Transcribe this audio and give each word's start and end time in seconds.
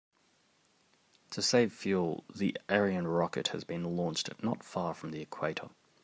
To 1.29 1.43
save 1.43 1.71
fuel, 1.71 2.23
the 2.35 2.57
Ariane 2.71 3.05
rocket 3.05 3.49
has 3.49 3.63
been 3.63 3.95
launched 3.95 4.31
not 4.41 4.63
far 4.63 4.95
from 4.95 5.11
the 5.11 5.21
equator. 5.21 5.69